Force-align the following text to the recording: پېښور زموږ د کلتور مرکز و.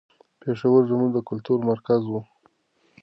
پېښور 0.41 0.81
زموږ 0.91 1.09
د 1.13 1.19
کلتور 1.29 1.59
مرکز 1.69 2.01
و. 2.07 2.13